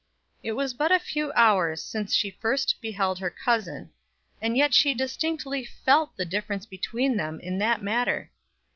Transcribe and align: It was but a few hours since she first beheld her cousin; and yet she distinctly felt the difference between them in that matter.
It 0.41 0.53
was 0.53 0.73
but 0.73 0.91
a 0.91 0.97
few 0.97 1.31
hours 1.33 1.79
since 1.79 2.15
she 2.15 2.31
first 2.31 2.81
beheld 2.81 3.19
her 3.19 3.29
cousin; 3.29 3.91
and 4.41 4.57
yet 4.57 4.73
she 4.73 4.95
distinctly 4.95 5.63
felt 5.63 6.17
the 6.17 6.25
difference 6.25 6.65
between 6.65 7.17
them 7.17 7.39
in 7.39 7.59
that 7.59 7.83
matter. 7.83 8.31